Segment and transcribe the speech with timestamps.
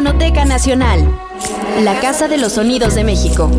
[0.00, 1.06] Nacional,
[1.82, 3.50] la Casa de los Sonidos de México.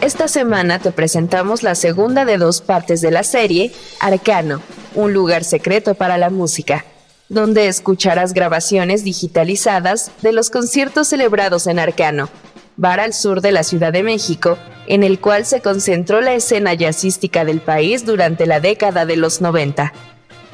[0.00, 4.60] Esta semana te presentamos la segunda de dos partes de la serie, Arcano,
[4.94, 6.84] un lugar secreto para la música,
[7.28, 12.28] donde escucharás grabaciones digitalizadas de los conciertos celebrados en Arcano,
[12.76, 16.74] bar al sur de la Ciudad de México, en el cual se concentró la escena
[16.74, 19.92] jazzística del país durante la década de los 90.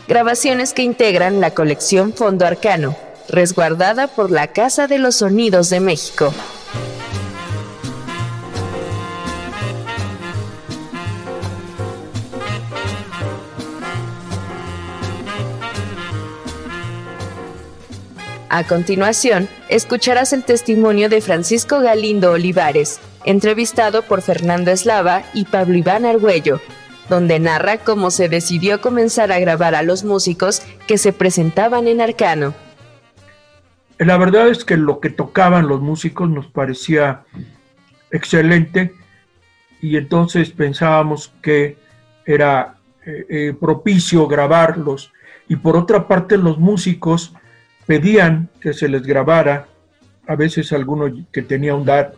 [0.08, 2.96] Grabaciones que integran la colección Fondo Arcano,
[3.28, 6.32] resguardada por la Casa de los Sonidos de México.
[18.52, 25.76] A continuación, escucharás el testimonio de Francisco Galindo Olivares, entrevistado por Fernando Eslava y Pablo
[25.76, 26.60] Iván Argüello,
[27.08, 32.00] donde narra cómo se decidió comenzar a grabar a los músicos que se presentaban en
[32.00, 32.52] Arcano.
[33.98, 37.22] La verdad es que lo que tocaban los músicos nos parecía
[38.10, 38.92] excelente
[39.80, 41.76] y entonces pensábamos que
[42.26, 45.12] era eh, eh, propicio grabarlos
[45.46, 47.32] y por otra parte los músicos
[47.90, 49.66] pedían que se les grabara,
[50.28, 52.14] a veces alguno que tenía un DAT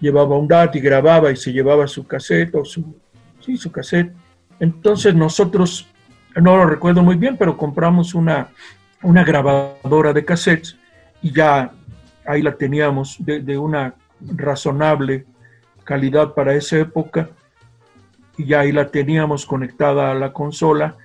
[0.00, 2.96] llevaba un DAT y grababa y se llevaba su cassette o su,
[3.38, 4.12] sí, su cassette.
[4.58, 5.86] Entonces nosotros,
[6.34, 8.48] no lo recuerdo muy bien, pero compramos una,
[9.04, 10.76] una grabadora de cassettes
[11.22, 11.70] y ya
[12.26, 15.26] ahí la teníamos de, de una razonable
[15.84, 17.28] calidad para esa época.
[18.36, 20.96] Y ya ahí la teníamos conectada a la consola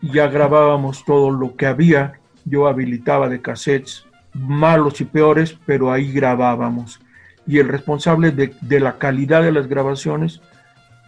[0.00, 5.92] y ya grabábamos todo lo que había yo habilitaba de cassettes malos y peores, pero
[5.92, 7.00] ahí grabábamos.
[7.46, 10.40] Y el responsable de, la calidad de las grabaciones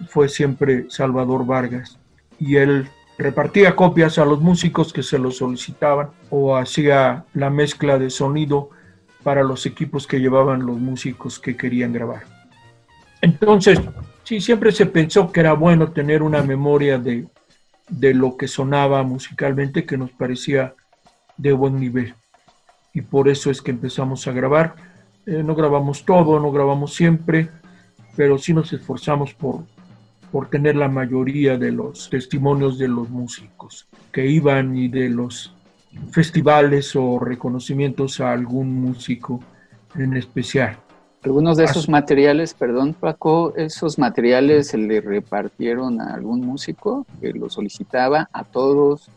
[0.09, 1.99] fue siempre Salvador Vargas.
[2.39, 2.89] Y él
[3.19, 8.71] repartía copias a los músicos que se lo solicitaban o hacía la mezcla de sonido
[9.23, 12.25] para los equipos que llevaban los músicos que querían grabar.
[13.21, 13.81] Entonces,
[14.25, 17.29] sí, siempre se pensó que era bueno tener una memoria de,
[17.89, 20.75] de lo que sonaba musicalmente que nos parecía
[21.37, 22.15] de buen nivel.
[22.95, 24.75] Y por eso es que empezamos a grabar.
[25.27, 27.49] Eh, no grabamos todo, no grabamos siempre,
[28.17, 29.65] pero sí nos esforzamos por,
[30.31, 35.55] por tener la mayoría de los testimonios de los músicos que iban y de los
[36.11, 39.41] festivales o reconocimientos a algún músico
[39.95, 40.77] en especial.
[41.23, 47.33] Algunos de esos materiales, perdón Paco, esos materiales se le repartieron a algún músico que
[47.33, 49.09] lo solicitaba a todos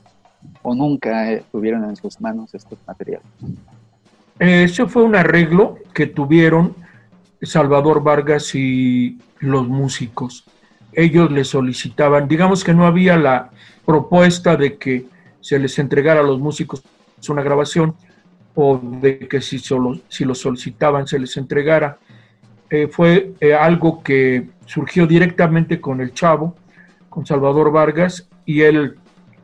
[0.61, 3.27] o nunca eh, tuvieron en sus manos estos materiales?
[4.39, 6.75] Ese fue un arreglo que tuvieron
[7.41, 10.45] Salvador Vargas y los músicos.
[10.93, 13.49] Ellos le solicitaban, digamos que no había la
[13.85, 15.05] propuesta de que
[15.41, 16.83] se les entregara a los músicos
[17.29, 17.95] una grabación
[18.53, 21.97] o de que si, solo, si lo solicitaban se les entregara.
[22.69, 26.55] Eh, fue eh, algo que surgió directamente con el Chavo,
[27.09, 28.95] con Salvador Vargas, y él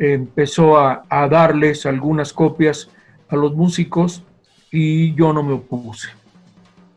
[0.02, 2.90] empezó a, darles algunas copias
[3.30, 4.24] a los músicos
[4.72, 6.10] y yo no me opuse,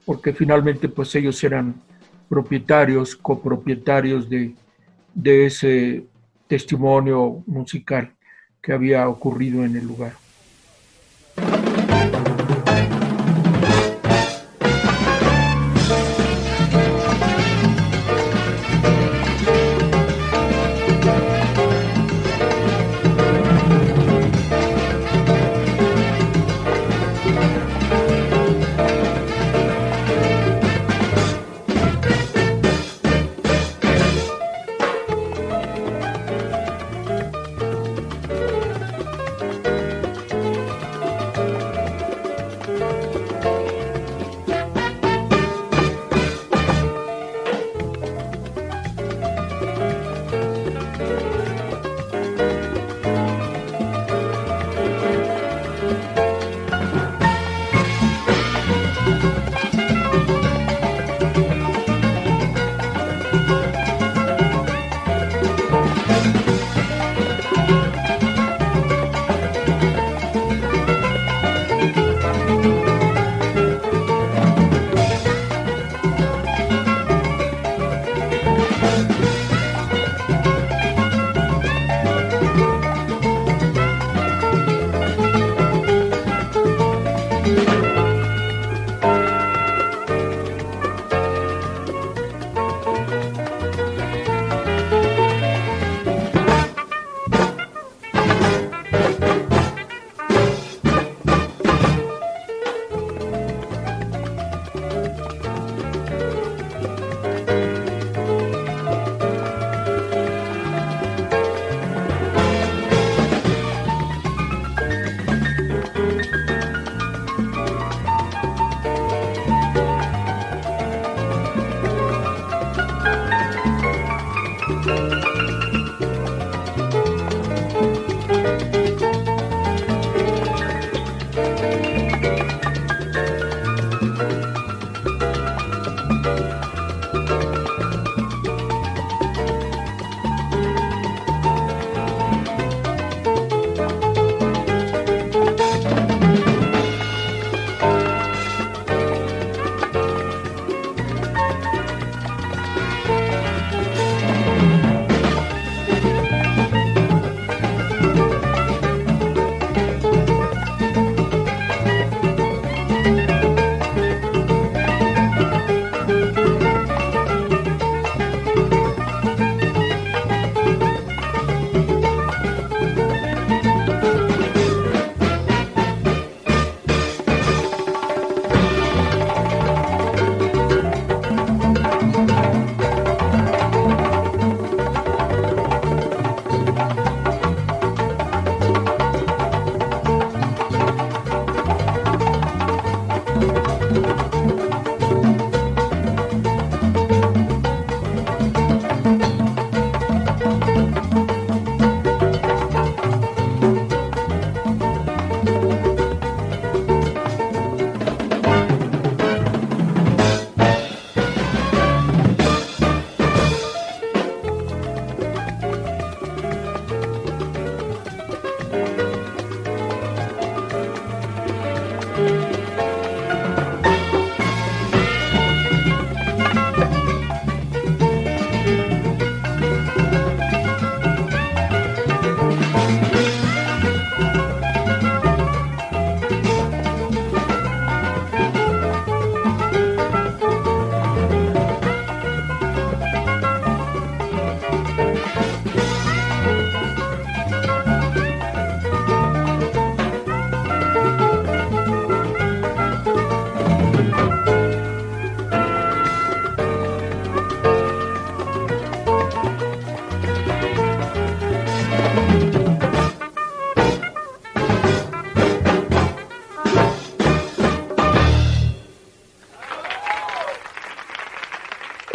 [0.06, 1.74] porque finalmente pues ellos eran
[2.30, 4.54] propietarios, copropietarios de,
[5.12, 6.06] de ese
[6.46, 8.14] testimonio musical
[8.62, 10.23] que había ocurrido en el lugar.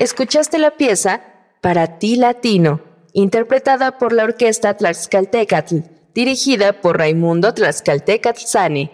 [0.10, 1.22] Escuchaste la pieza
[1.62, 2.82] Para ti Latino,
[3.14, 5.82] interpretada por la orquesta Tlaxcaltecatl,
[6.16, 8.92] dirigida por Raimundo Tlaxcaltecatl Sane.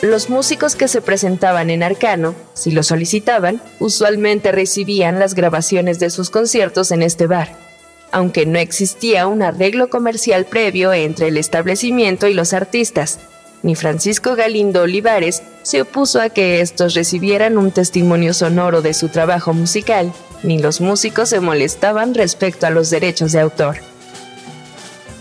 [0.00, 6.08] Los músicos que se presentaban en Arcano, si lo solicitaban, usualmente recibían las grabaciones de
[6.08, 7.67] sus conciertos en este bar
[8.12, 13.18] aunque no existía un arreglo comercial previo entre el establecimiento y los artistas.
[13.62, 19.08] Ni Francisco Galindo Olivares se opuso a que estos recibieran un testimonio sonoro de su
[19.08, 20.12] trabajo musical,
[20.42, 23.78] ni los músicos se molestaban respecto a los derechos de autor.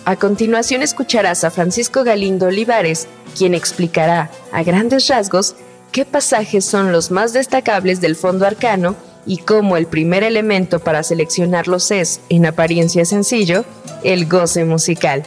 [0.05, 5.55] A continuación escucharás a Francisco Galindo Olivares, quien explicará, a grandes rasgos,
[5.91, 8.95] qué pasajes son los más destacables del fondo arcano
[9.27, 13.65] y como el primer elemento para seleccionarlos es, en apariencia sencillo,
[14.03, 15.23] el goce musical.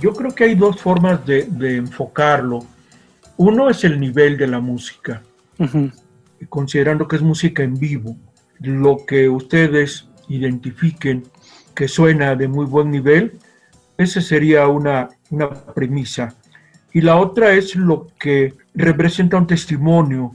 [0.00, 1.46] Yo creo que hay dos formas de,
[1.76, 2.66] enfocarlo.
[3.36, 5.22] Uno es el nivel de la música,
[6.48, 8.16] considerando que es música en vivo.
[8.58, 11.24] Lo que ustedes identifiquen
[11.74, 13.38] que suena de muy buen nivel,
[13.96, 16.34] esa sería una, una premisa.
[16.92, 20.32] Y la otra es lo que representa un testimonio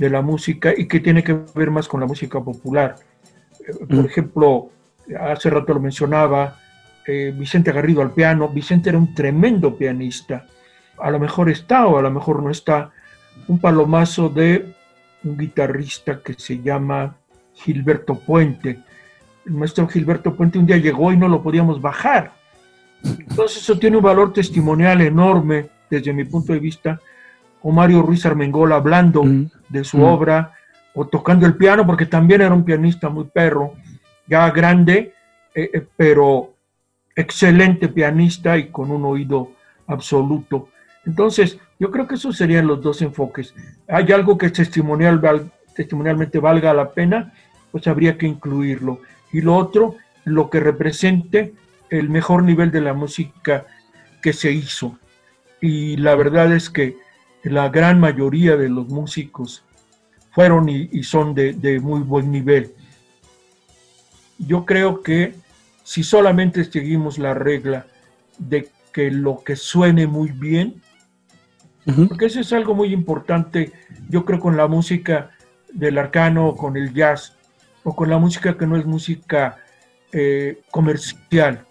[0.00, 2.96] de la música y que tiene que ver más con la música popular.
[3.60, 4.06] Eh, por mm.
[4.06, 4.70] ejemplo,
[5.20, 6.58] hace rato lo mencionaba,
[7.06, 8.48] eh, Vicente Garrido al piano.
[8.48, 10.46] Vicente era un tremendo pianista.
[10.96, 12.90] A lo mejor está o a lo mejor no está.
[13.46, 14.72] Un palomazo de
[15.22, 17.16] un guitarrista que se llama
[17.52, 18.80] Gilberto Puente.
[19.44, 22.32] El maestro Gilberto Puente un día llegó y no lo podíamos bajar.
[23.04, 26.98] Entonces eso tiene un valor testimonial enorme desde mi punto de vista
[27.62, 29.50] o Mario Ruiz Armengol hablando mm.
[29.68, 30.02] de su mm.
[30.02, 30.52] obra,
[30.94, 33.74] o tocando el piano, porque también era un pianista muy perro,
[34.26, 35.14] ya grande,
[35.54, 36.54] eh, eh, pero
[37.14, 39.52] excelente pianista y con un oído
[39.86, 40.68] absoluto.
[41.06, 43.54] Entonces, yo creo que esos serían los dos enfoques.
[43.88, 47.32] Hay algo que testimonial, testimonialmente valga la pena,
[47.72, 49.00] pues habría que incluirlo.
[49.32, 51.54] Y lo otro, lo que represente
[51.88, 53.66] el mejor nivel de la música
[54.22, 54.98] que se hizo.
[55.60, 56.96] Y la verdad es que
[57.42, 59.64] la gran mayoría de los músicos
[60.30, 62.72] fueron y, son de, muy buen nivel.
[64.38, 65.34] Yo creo que
[65.82, 67.86] si solamente seguimos la regla
[68.38, 70.80] de que lo que suene muy bien,
[72.08, 73.72] porque eso es algo muy importante,
[74.08, 75.30] yo creo, con la música
[75.72, 77.36] del arcano, o con el jazz,
[77.82, 79.58] o con la música que no es música
[80.12, 81.64] eh, comercial.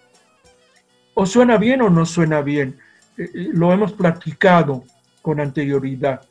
[1.13, 2.77] O suena bien o no suena bien.
[3.17, 4.83] Eh, eh, lo hemos platicado
[5.21, 6.21] con anterioridad.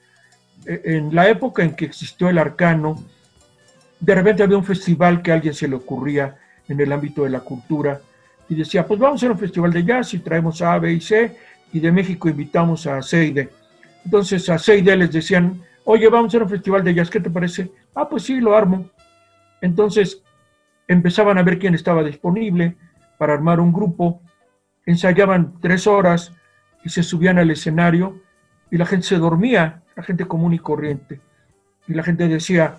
[0.65, 3.03] en la época en que existió el arcano,
[4.01, 6.37] de repente había un festival que a alguien se le ocurría
[6.69, 8.01] en el ámbito de la cultura
[8.49, 10.93] y decía, pues vamos a hacer un festival de jazz y traemos a A, B
[10.93, 11.37] y C
[11.73, 13.51] y de México invitamos a Seide.
[14.05, 17.31] Entonces a Seide les decían, oye, vamos a hacer un festival de jazz, ¿qué te
[17.31, 17.71] parece?
[17.95, 18.89] Ah, pues sí, lo armo.
[19.61, 20.23] Entonces
[20.87, 22.77] empezaban a ver quién estaba disponible
[23.19, 24.23] para armar un grupo,
[24.87, 26.33] ensayaban tres horas
[26.85, 28.21] y se subían al escenario
[28.71, 31.21] y la gente se dormía, la gente común y corriente.
[31.87, 32.79] Y la gente decía,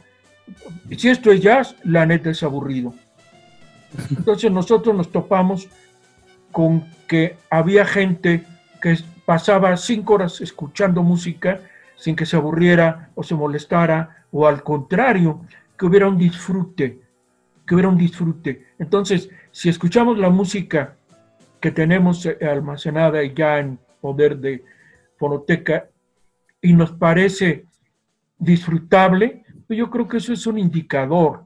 [0.96, 2.94] si esto es jazz, la neta es aburrido.
[4.10, 5.68] Entonces nosotros nos topamos
[6.52, 8.44] con que había gente
[8.82, 11.60] que pasaba cinco horas escuchando música
[11.96, 15.42] sin que se aburriera o se molestara, o al contrario,
[15.78, 17.02] que hubiera un disfrute,
[17.66, 18.68] que hubiera un disfrute.
[18.80, 20.96] Entonces, si escuchamos la música
[21.60, 24.64] que tenemos eh, almacenada ya en poder de
[25.20, 25.90] fonoteca
[26.62, 27.66] y nos parece
[28.38, 31.46] disfrutable, pues yo creo que eso es un indicador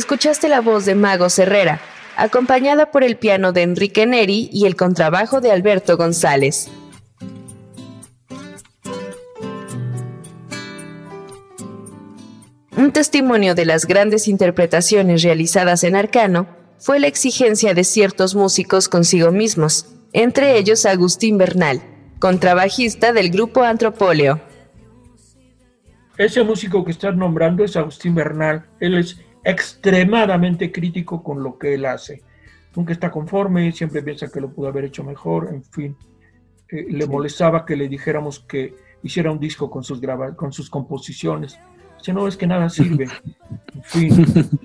[0.00, 1.78] escuchaste la voz de Mago Herrera,
[2.16, 6.70] acompañada por el piano de Enrique Neri y el contrabajo de Alberto González.
[12.78, 16.46] Un testimonio de las grandes interpretaciones realizadas en Arcano
[16.78, 21.82] fue la exigencia de ciertos músicos consigo mismos, entre ellos Agustín Bernal,
[22.18, 24.40] contrabajista del grupo Antropóleo.
[26.16, 28.64] Ese músico que estás nombrando es Agustín Bernal.
[28.80, 32.22] Él es extremadamente crítico con lo que él hace.
[32.74, 35.96] Nunca está conforme, siempre piensa que lo pudo haber hecho mejor, en fin.
[36.68, 40.00] Eh, le molestaba que le dijéramos que hiciera un disco con sus,
[40.36, 41.58] con sus composiciones.
[41.98, 43.08] Dice, no, es que nada sirve.
[43.74, 44.26] En fin.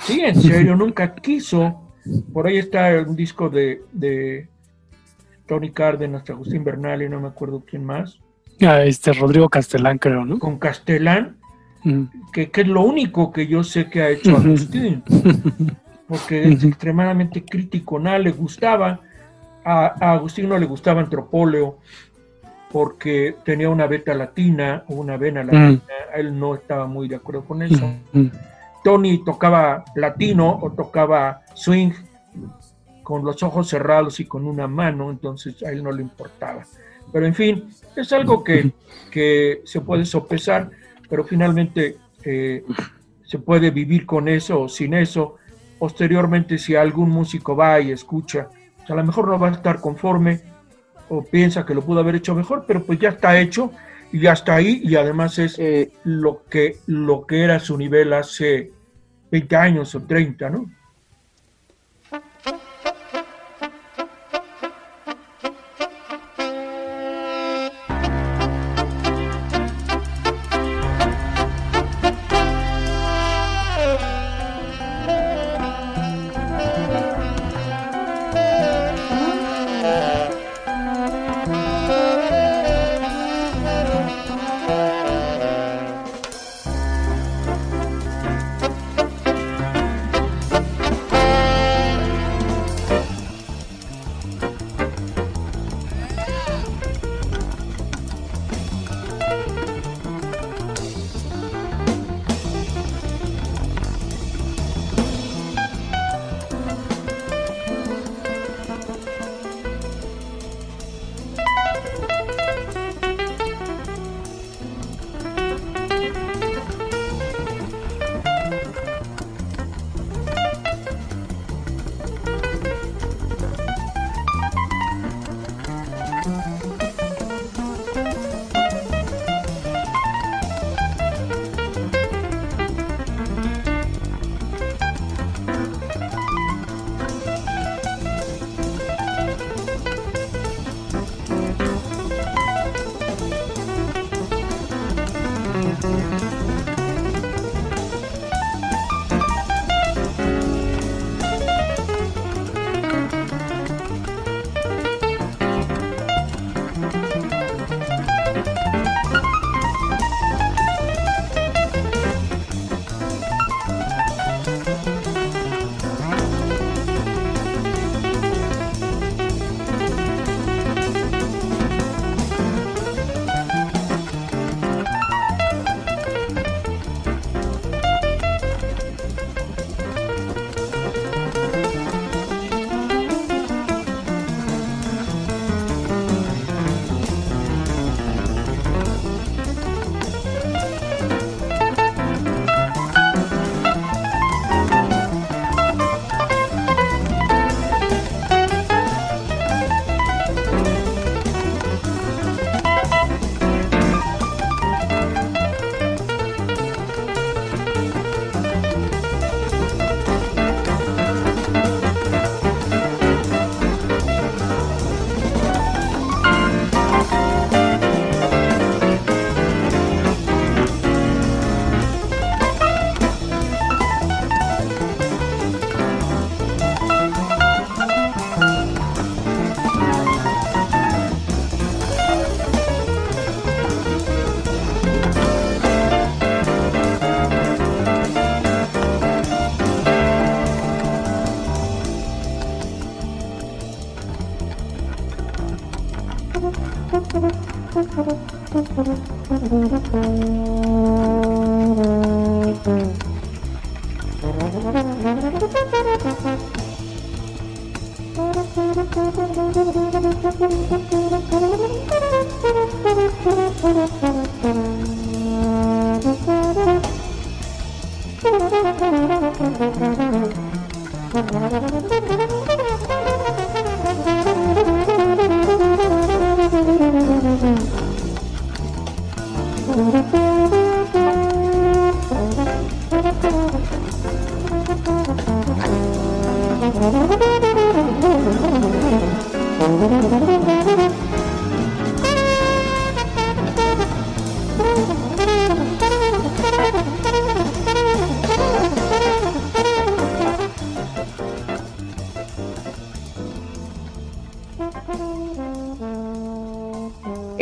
[0.00, 1.82] Sí, en serio, nunca quiso.
[2.32, 4.48] Por ahí está un disco de, de
[5.46, 8.20] Tony Cárdenas, Agustín Bernal y no me acuerdo quién más.
[8.60, 10.38] Ah, este Rodrigo Castelán, creo, ¿no?
[10.38, 11.36] Con Castelán,
[11.84, 12.04] mm.
[12.32, 15.02] que, es lo único que yo sé que ha hecho Agustín.
[16.08, 19.00] Porque es extremadamente crítico, nada le gustaba.
[19.62, 21.78] A, a Agustín no le gustaba Antropóleo
[22.70, 25.82] porque tenía una beta latina o una vena latina,
[26.14, 27.90] él no estaba muy de acuerdo con eso.
[28.84, 31.92] Tony tocaba latino o tocaba swing
[33.02, 36.64] con los ojos cerrados y con una mano, entonces a él no le importaba.
[37.10, 38.70] Pero en fin, es algo que,
[39.10, 40.70] que se puede sopesar,
[41.08, 42.64] pero finalmente eh,
[43.24, 45.36] se puede vivir con eso o sin eso.
[45.78, 48.48] Posteriormente, si algún músico va y escucha,
[48.88, 50.40] a lo mejor no va a estar conforme,
[51.08, 53.70] o piensa que lo pudo haber hecho mejor, pero pues ya está hecho
[54.12, 58.12] y ya está ahí y además es eh, lo, que, lo que era su nivel
[58.12, 58.72] hace
[59.30, 60.70] 20 años o 30, ¿no?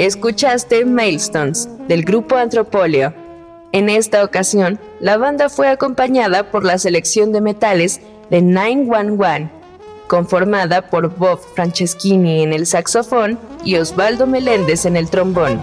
[0.06, 3.12] Escuchaste Mailstones del grupo Antropolio.
[3.72, 9.50] En esta ocasión, la banda fue acompañada por la selección de metales de 911,
[10.06, 15.60] conformada por Bob Franceschini en el saxofón y Osvaldo Meléndez en el trombón.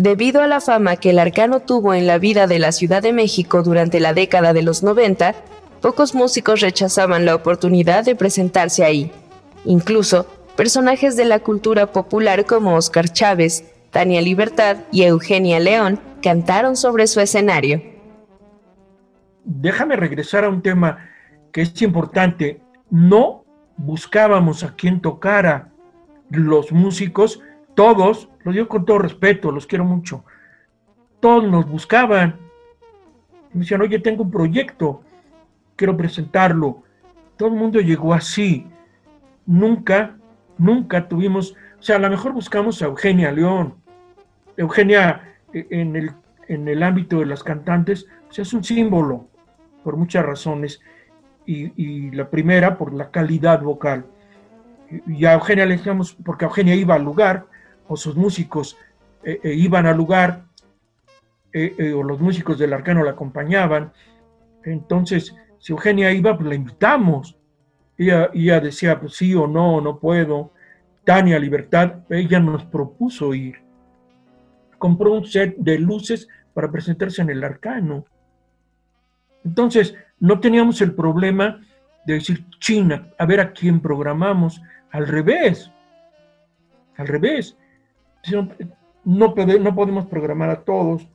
[0.00, 3.12] Debido a la fama que el arcano tuvo en la vida de la Ciudad de
[3.12, 5.34] México durante la década de los 90,
[5.82, 9.12] pocos músicos rechazaban la oportunidad de presentarse ahí.
[9.66, 10.24] Incluso,
[10.56, 17.06] personajes de la cultura popular como Oscar Chávez, Tania Libertad y Eugenia León cantaron sobre
[17.06, 17.82] su escenario.
[19.44, 21.10] Déjame regresar a un tema
[21.52, 22.62] que es importante.
[22.88, 23.44] No
[23.76, 25.68] buscábamos a quien tocara.
[26.30, 27.42] Los músicos,
[27.80, 30.22] todos lo digo con todo respeto, los quiero mucho.
[31.18, 32.36] Todos nos buscaban.
[33.54, 35.00] Me decían, oye, tengo un proyecto,
[35.76, 36.82] quiero presentarlo.
[37.38, 38.66] Todo el mundo llegó así.
[39.46, 40.18] Nunca,
[40.58, 43.76] nunca tuvimos, o sea, a lo mejor buscamos a Eugenia León.
[44.58, 46.12] Eugenia eh, en el,
[46.48, 49.26] en el ámbito de las cantantes, pues es un símbolo,
[49.82, 50.82] por muchas razones.
[51.46, 54.04] Y, y, la primera, por la calidad vocal.
[55.06, 57.46] Y a Eugenia le decíamos, porque Eugenia iba al lugar,
[57.90, 58.78] o sus músicos
[59.24, 60.44] eh, eh, iban al lugar,
[61.52, 63.92] eh, o los músicos del arcano la acompañaban.
[64.64, 67.36] Entonces, si Eugenia iba, pues la invitamos.
[67.98, 70.52] Ella, ella decía, pues sí o no, no puedo.
[71.04, 73.56] Tania Libertad, ella nos propuso ir.
[74.78, 78.04] Compró un set de luces para presentarse en el arcano.
[79.44, 81.60] Entonces, no teníamos el problema
[82.06, 84.62] de decir, China, a ver a quién programamos.
[84.92, 85.72] Al revés,
[86.96, 87.56] al revés
[89.04, 91.08] no, no podemos programar a todos,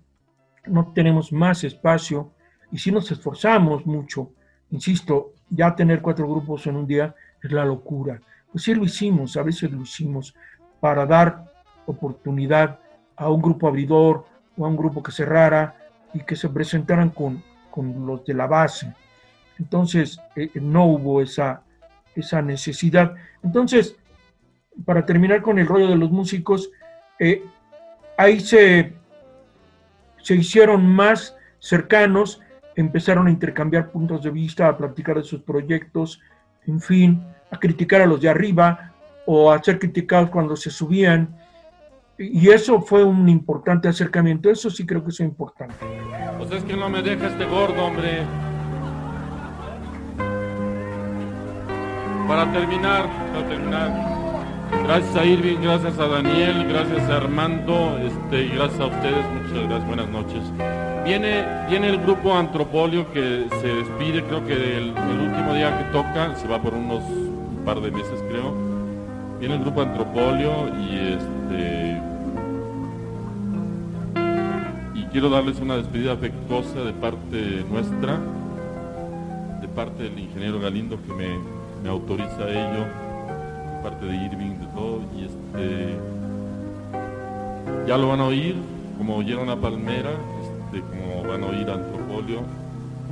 [0.66, 2.32] no tenemos más espacio
[2.72, 4.32] y si nos esforzamos mucho,
[4.72, 8.20] insisto, ya tener cuatro grupos en un día es la locura.
[8.52, 10.36] Pues sí lo hicimos, a veces lo hicimos
[10.80, 11.52] para dar
[11.86, 12.80] oportunidad
[13.16, 14.26] a un grupo abridor
[14.58, 15.76] o a un grupo que cerrara
[16.14, 18.94] y que se presentaran con, con los de la base.
[19.60, 21.62] Entonces, eh, no hubo esa,
[22.16, 23.16] esa necesidad.
[23.44, 23.96] Entonces,
[24.86, 26.70] para terminar con el rollo de los músicos,
[27.20, 27.44] eh,
[28.18, 28.94] ahí se,
[30.22, 32.42] se hicieron más cercanos,
[32.76, 36.22] empezaron a intercambiar puntos de vista, a platicar de sus proyectos,
[36.68, 38.92] en fin, a criticar a los de arriba
[39.26, 41.36] o a ser criticados cuando se subían.
[42.18, 45.76] Y eso fue un importante acercamiento, eso sí creo que es importante.
[46.38, 48.24] Pues es que no me deja este gordo, hombre.
[52.28, 54.15] Para terminar, para terminar,
[54.72, 59.88] Gracias a Irving, gracias a Daniel, gracias a Armando, este, gracias a ustedes, muchas gracias,
[59.88, 60.42] buenas noches.
[61.06, 66.36] Viene, viene el grupo Antropolio que se despide, creo que el, último día que toca,
[66.36, 68.54] se va por unos un par de meses creo.
[69.40, 72.02] Viene el grupo Antropolio y este
[74.96, 78.20] y quiero darles una despedida afectuosa de parte nuestra,
[79.62, 81.38] de parte del ingeniero Galindo que me,
[81.84, 83.05] me autoriza a ello
[83.86, 85.96] parte de Irving, de todo, y este
[87.86, 88.56] ya lo van a oír,
[88.98, 90.10] como oyeron a Palmera,
[90.42, 92.40] este, como van a oír a Antropolio.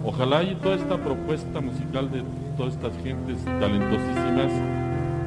[0.03, 2.23] Ojalá y toda esta propuesta musical de
[2.57, 4.51] todas estas gentes talentosísimas,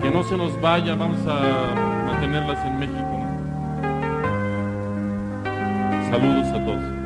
[0.02, 1.74] que no se nos vaya, vamos a
[2.06, 3.16] mantenerlas en México.
[6.10, 7.05] Saludos a todos.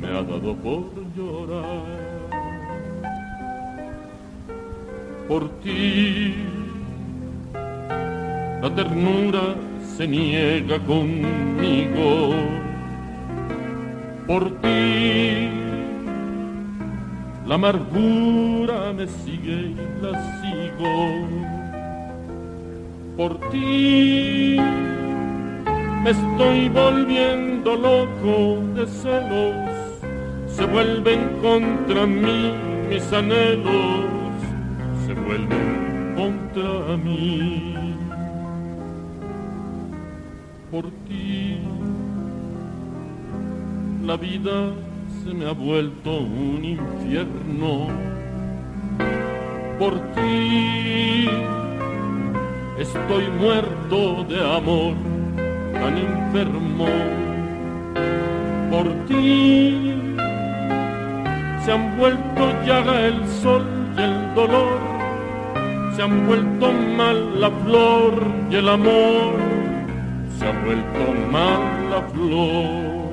[0.00, 0.84] me ha dado por
[1.16, 2.08] llorar.
[5.28, 6.34] Por ti,
[8.62, 9.54] la ternura
[9.96, 12.34] se niega conmigo.
[14.26, 15.48] Por ti,
[17.46, 20.94] la amargura me sigue y la sigo.
[23.16, 24.56] Por ti,
[26.04, 29.77] me estoy volviendo loco de celos.
[30.58, 32.52] Se vuelven contra mí
[32.90, 34.06] mis anhelos,
[35.06, 37.94] se vuelven contra mí
[40.68, 41.58] por ti.
[44.04, 44.72] La vida
[45.22, 47.86] se me ha vuelto un infierno
[49.78, 51.28] por ti.
[52.80, 54.94] Estoy muerto de amor,
[55.72, 56.88] tan enfermo
[58.72, 59.97] por ti.
[61.68, 63.62] Se han vuelto llaga el sol
[63.94, 64.78] y el dolor,
[65.94, 68.14] se han vuelto mal la flor
[68.50, 69.34] y el amor
[70.38, 73.10] se ha vuelto mal la flor.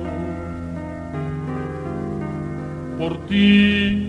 [2.98, 4.08] Por ti,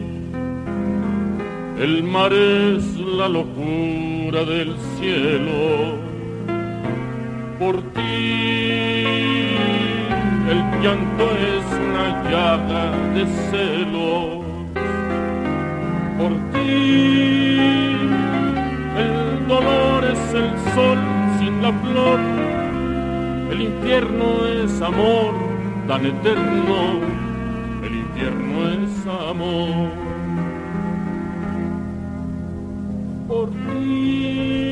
[1.81, 5.97] el mar es la locura del cielo.
[7.59, 9.46] Por ti,
[10.49, 14.45] el llanto es una llaga de celos.
[16.17, 17.97] Por ti,
[19.05, 20.97] el dolor es el sol
[21.39, 22.19] sin la flor
[23.57, 25.33] el infierno es amor
[25.87, 26.99] tan eterno,
[27.81, 29.89] el infierno es amor.
[33.27, 34.66] Por ti,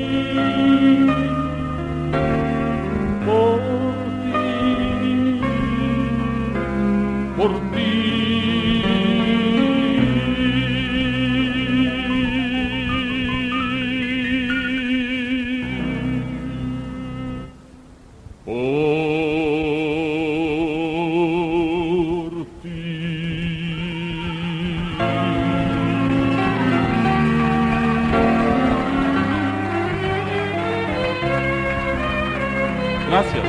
[33.16, 33.46] Gracias,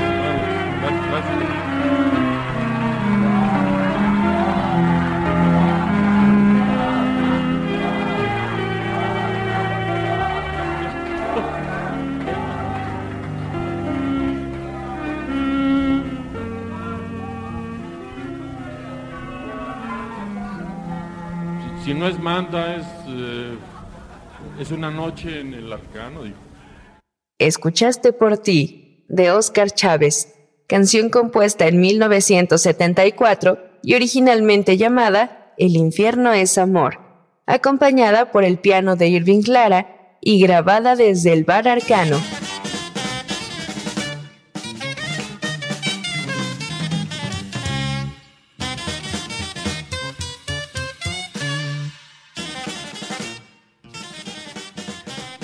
[21.82, 23.56] si no es manda, es, eh,
[24.60, 26.36] es una noche en el arcano, dijo.
[27.40, 30.34] Escuchaste por ti, de Oscar Chávez,
[30.66, 36.98] canción compuesta en 1974 y originalmente llamada El infierno es amor,
[37.46, 42.20] acompañada por el piano de Irving Clara y grabada desde el bar Arcano.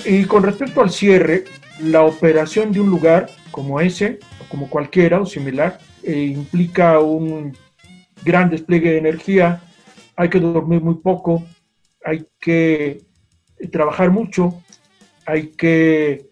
[0.05, 1.45] Y con respecto al cierre,
[1.79, 7.55] la operación de un lugar como ese, o como cualquiera o similar, eh, implica un
[8.23, 9.61] gran despliegue de energía,
[10.15, 11.43] hay que dormir muy poco,
[12.03, 13.01] hay que
[13.71, 14.61] trabajar mucho,
[15.25, 16.29] hay que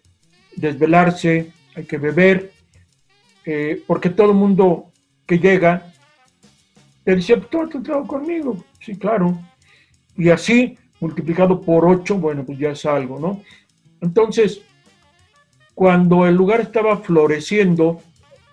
[0.56, 2.52] desvelarse, hay que beber,
[3.44, 4.92] eh, porque todo el mundo
[5.26, 5.92] que llega
[7.04, 9.40] te dice, tú has entrado conmigo, sí, claro,
[10.16, 13.42] y así multiplicado por 8, bueno, pues ya es algo, ¿no?
[14.00, 14.62] Entonces,
[15.74, 18.00] cuando el lugar estaba floreciendo,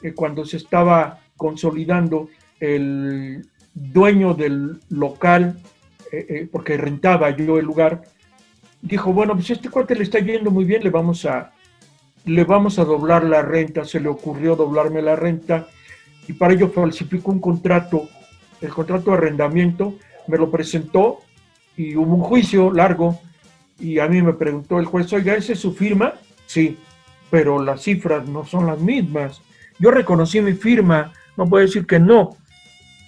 [0.02, 2.30] eh, cuando se estaba consolidando,
[2.60, 5.60] el dueño del local,
[6.12, 8.04] eh, eh, porque rentaba yo el lugar,
[8.82, 11.52] dijo, bueno, pues este cuate le está yendo muy bien, le vamos a,
[12.26, 15.68] le vamos a doblar la renta, se le ocurrió doblarme la renta,
[16.28, 18.08] y para ello falsificó un contrato,
[18.62, 19.96] el contrato de arrendamiento,
[20.28, 21.20] me lo presentó
[21.76, 23.20] y hubo un juicio largo
[23.80, 26.14] y a mí me preguntó el juez, oiga, ¿esa es su firma?
[26.46, 26.78] Sí,
[27.30, 29.42] pero las cifras no son las mismas.
[29.78, 32.38] Yo reconocí mi firma, no puedo decir que no,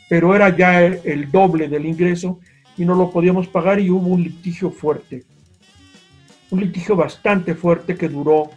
[0.10, 2.40] pero era ya el, doble del ingreso
[2.78, 5.24] y no lo podíamos pagar y hubo un litigio fuerte.
[6.50, 8.50] Un litigio bastante fuerte que duró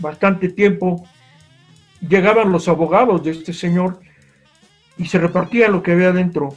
[0.00, 1.04] bastante tiempo
[2.00, 4.00] llegaban los abogados de este señor
[4.96, 6.54] y se repartía lo que había dentro.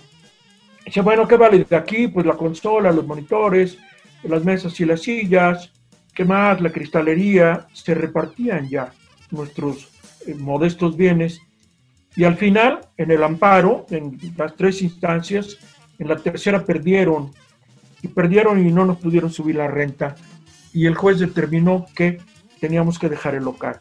[0.86, 2.08] Dice, bueno, ¿qué vale de aquí?
[2.08, 3.78] Pues la consola, los monitores,
[4.24, 5.72] las mesas y las sillas,
[6.16, 6.62] ¿qué más?
[6.62, 8.94] La cristalería, se repartían ya
[9.30, 9.90] nuestros
[10.26, 11.42] eh, modestos bienes.
[12.16, 15.58] Y al final, en el amparo, en las tres instancias,
[16.00, 17.34] en la tercera perdieron,
[18.02, 20.16] y perdieron y no nos pudieron subir la renta.
[20.74, 22.20] Y el juez determinó que
[22.60, 23.80] teníamos que dejar el local.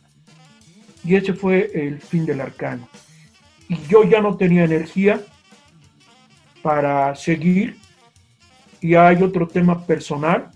[1.05, 2.89] Y ese fue el fin del arcano.
[3.69, 5.21] Y yo ya no tenía energía
[6.63, 7.79] para seguir.
[8.81, 10.51] Y hay otro tema personal.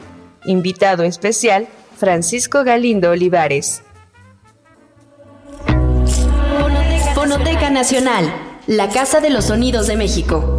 [0.45, 3.83] Invitado especial, Francisco Galindo Olivares.
[7.13, 8.33] Fonoteca Nacional,
[8.67, 10.58] la Casa de los Sonidos de México.